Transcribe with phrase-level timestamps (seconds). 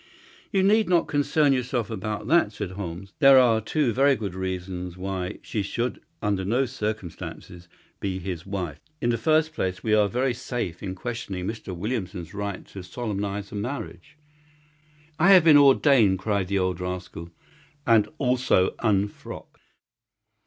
[0.51, 3.13] "You need not concern yourself about that," said Holmes.
[3.19, 7.67] "There are two very good reasons why she should under no circumstances
[7.99, 8.79] be his wife.
[8.99, 11.77] In the first place, we are very safe in questioning Mr.
[11.77, 14.17] Williamson's right to solemnize a marriage."
[15.19, 17.29] "I have been ordained," cried the old rascal.
[17.85, 19.61] "And also unfrocked."